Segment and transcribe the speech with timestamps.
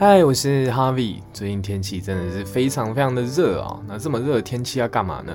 [0.00, 1.16] 嗨，我是 Harvie。
[1.30, 3.78] 最近天气真的是非常非常的热啊！
[3.86, 5.30] 那这么热的天气要干嘛呢？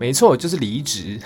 [0.00, 1.20] 没错，就是离职，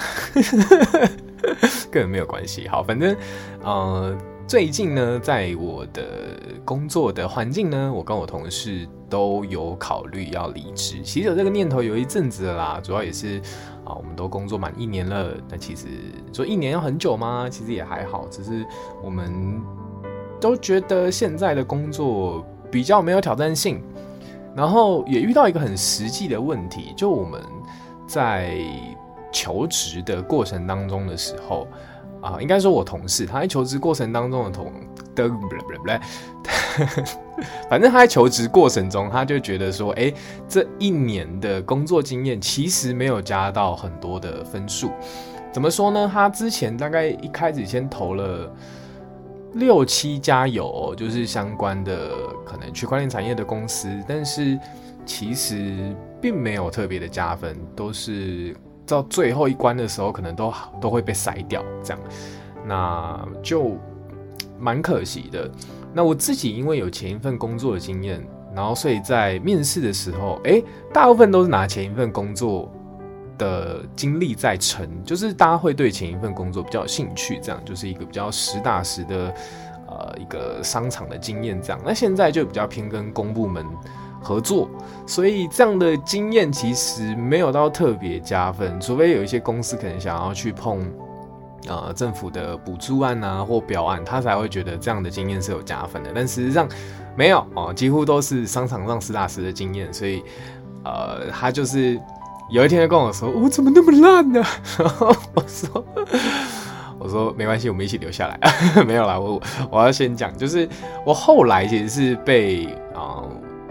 [1.90, 2.68] 跟人没有关系。
[2.68, 3.16] 好，反正
[3.62, 4.14] 呃，
[4.46, 11.00] 最近呢，在我的工作的环境呢，我跟我同事都有考虑要离职。
[11.02, 13.40] 其实有这个念头有一阵子了啦，主要也是
[13.86, 15.32] 啊，我们都工作满一年了。
[15.48, 15.86] 那其实
[16.30, 17.48] 说一年要很久吗？
[17.50, 18.66] 其实也还好，只是
[19.02, 19.62] 我们。
[20.40, 23.82] 都觉得现在的工作比较没有挑战性，
[24.56, 27.40] 然后也遇到一个很实际的问题，就我们
[28.06, 28.56] 在
[29.30, 31.68] 求职的过程当中的时候
[32.20, 34.72] 啊，应该说我同事他在求职过程当中的同
[35.14, 35.64] 的不不不，
[37.68, 40.12] 反正他在求职过程中他就觉得说，哎，
[40.48, 44.90] 这一年的工作经验其实没有加到很多的分数，
[45.52, 46.10] 怎么说呢？
[46.12, 48.50] 他之前大概一开始先投了。
[49.54, 52.10] 六七家有，就是相关的
[52.44, 54.58] 可能区块链产业的公司，但是
[55.04, 58.54] 其实并没有特别的加分，都是
[58.86, 62.00] 到最后一关的时候，可能都都会被筛掉，这样，
[62.66, 63.76] 那就
[64.58, 65.50] 蛮可惜的。
[65.92, 72.70] 那我自己因为有前一份工作的经验，然后所以在面试的时候，诶，大部分都是拿前一份工作。
[73.40, 79.34] 的经历在成，就是大家会对前一份工作比较有兴趣，这样就是一个比较实打实的，
[79.88, 81.80] 呃，一个商场的经验这样。
[81.82, 83.64] 那现在就比较偏跟公部门
[84.22, 84.68] 合作，
[85.06, 90.78] 所以这样的经验其实没有到特别加分，除非有一些公司可能想要去碰，
[91.66, 96.10] 呃，政府的补助案啊或标案，他才会觉得这样的经验是有加分的。
[96.14, 96.68] 但实际上
[97.16, 100.22] 没有哦，几乎都是商场上实打实的经验，所以
[100.84, 101.98] 呃，他就是。
[102.50, 104.42] 有一天他跟我说：“我怎么那么烂呢？”
[104.78, 105.84] 然 后我说
[106.98, 108.38] ：“我说没关系，我们一起留下来。”
[108.84, 110.68] 没有啦，我我要先讲，就是
[111.06, 113.22] 我后来其实是被啊、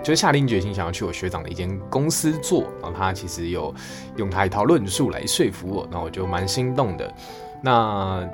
[0.02, 3.74] 就下定决心想要去我学长的一间公司做，然后他其实有
[4.16, 7.14] 用他一套论述来说服我，那我就蛮心动的。
[7.62, 8.25] 那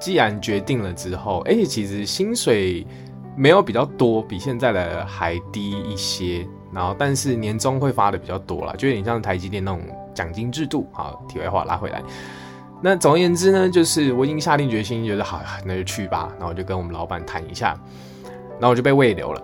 [0.00, 2.86] 既然决定了之后，哎、其实薪水
[3.36, 6.46] 没有比较多，比现在的还低一些。
[6.74, 9.80] 然后，但是年终会发的比较多啦，就有点像台积电那种
[10.14, 10.88] 奖金制度。
[10.92, 12.02] 好，题外话拉回来。
[12.80, 16.30] 那总而言之呢，就是我已经下定决心，觉得好，那就去吧。
[16.38, 17.78] 然后我就跟我们老板谈一下，
[18.58, 19.42] 然后我就被慰留了。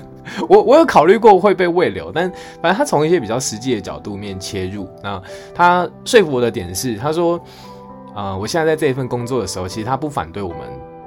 [0.48, 2.30] 我我有考虑过会被慰留，但
[2.62, 4.88] 反正他从一些比较实际的角度面切入。
[5.02, 5.22] 那
[5.54, 7.40] 他说服我的点是，他说，
[8.14, 10.58] 啊、我现在在这一份工作的时候，其实他不反对我们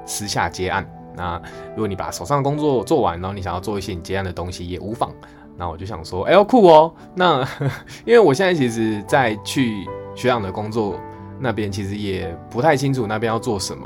[0.05, 0.85] 私下接案。
[1.15, 5.11] 那如果你把手上的工作做完，然后你想要做一些你接案的东西也无妨。
[5.57, 6.93] 那我就想说，哎酷哦！
[7.13, 7.45] 那
[8.05, 10.95] 因为我现在其实，在去学长的工作
[11.37, 13.85] 那边，其实也不太清楚那边要做什么。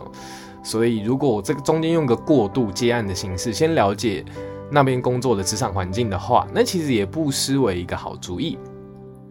[0.61, 4.23] 所以如果我这个中间用个过渡接案的形式，先了解
[4.69, 8.57] 那边工作的职场环境的话，那其实也不失为一个好主意。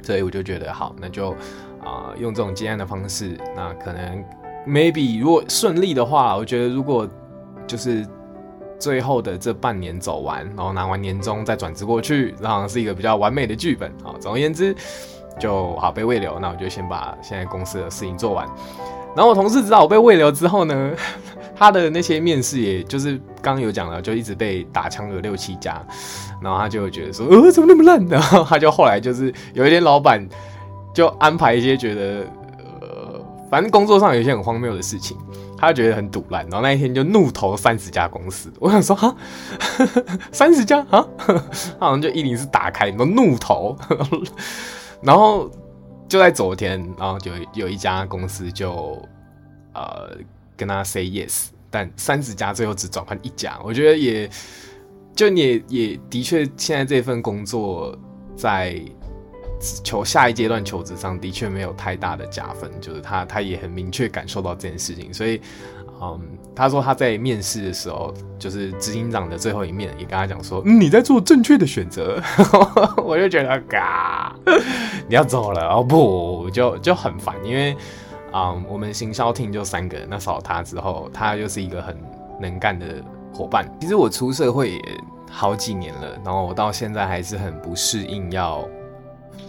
[0.03, 1.31] 所以我就觉得好，那就
[1.81, 3.39] 啊、用这种接案的方式。
[3.55, 4.25] 那可能
[4.67, 7.09] maybe 如果顺利的话，我觉得如果
[7.67, 8.06] 就是
[8.78, 13.91] 最后的这半年走完，然后拿完年终再转职过去，然后是一个比较完美的剧本。
[14.05, 14.75] 啊，总而言之，
[15.39, 16.39] 就好被慰留。
[16.39, 18.49] 那我就先把现在公司的事情做完。
[19.15, 20.93] 然后我同事知道我被慰留之后呢，
[21.55, 25.81] 他的那些面试，也就是刚有讲了，就一直被打枪了六七家。
[26.41, 28.05] 然后他就觉得说，呃，怎么那么烂？
[28.09, 30.27] 然后他就后来就是有一天老板
[30.93, 32.27] 就安排一些觉得，
[32.81, 35.17] 呃，反正工作上有一些很荒谬的事情。
[35.62, 38.53] 他觉得很堵烂，然后那一天就怒投三十家公司。
[38.59, 39.17] 我想说，哈，
[40.33, 41.34] 三十家啊， 他
[41.78, 43.77] 好像就一零四打开，然后怒投，
[45.00, 45.49] 然后
[46.09, 49.00] 就在昨天，然后就有一家公司就
[49.73, 50.11] 呃
[50.56, 53.56] 跟他 say yes，但三十家最后只转换一家。
[53.62, 54.29] 我觉得也
[55.15, 57.97] 就你也也的确，现在这份工作
[58.34, 58.83] 在。
[59.84, 65.41] 求下一阶段求职上的确没有太大的加分，就是他他也很明确感受到这件事情，所以，
[66.00, 66.20] 嗯，
[66.55, 72.20] 他说他在面试的时候，就是执行长的最后一面也跟他讲说，嗯，你在做正确的选择，
[73.05, 74.35] 我就觉得嘎，
[75.09, 77.76] 你要走了哦不，就就很烦，因为，
[78.32, 81.97] 嗯，我们行销厅就三个人，那少他之后，他又是一个很
[82.41, 82.87] 能干的
[83.32, 83.64] 伙伴。
[83.81, 84.82] 其实我出社会也
[85.31, 88.69] 好几年了，然后我到现在还是很不适应要。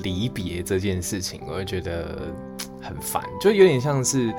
[0.01, 2.33] 离别这件事情，我会觉得
[2.81, 4.33] 很烦，就有点像是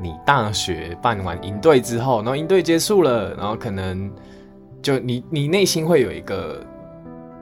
[0.00, 4.10] 你大学办完营队之后，然后营队结束了，然后可能
[4.82, 6.64] 就你你内心会有一个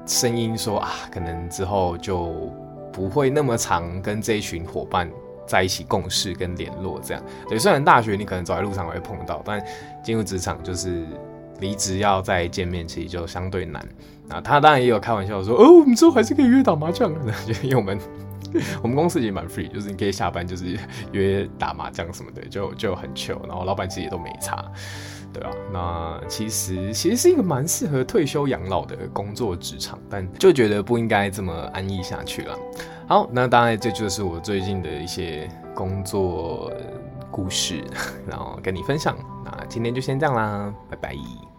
[0.07, 2.53] 声音说啊，可能之后就
[2.93, 5.11] 不会那么常跟这一群伙伴
[5.47, 7.23] 在一起共事跟联络，这样。
[7.49, 9.65] 对，虽然大学你可能走在路上会碰到，但
[10.03, 11.07] 进入职场就是
[11.61, 13.87] 离职要再见面，其实就相对难。
[14.29, 17.33] 啊，他当然也有开玩笑说，哦，我们之后还是可以约打麻将的，
[17.63, 17.99] 因为我们
[18.83, 20.77] 我们公司也蛮 free，就是你可以下班就是
[21.13, 24.65] 约打麻将什么的，就就很 chill，然后老板其实也都没差，
[25.33, 25.51] 对吧？
[25.73, 32.59] 那其实其实是一个蛮适合退休养老的工作职场，但就觉得不应该这么安逸下去了。
[33.07, 36.73] 好，那当然这就是我最近的一些工作
[37.31, 37.81] 故事，
[38.27, 39.17] 然后跟你分享。
[39.45, 41.56] 那今天就先这样啦，拜拜。